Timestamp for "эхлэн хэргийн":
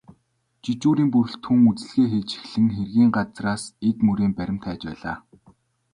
2.39-3.11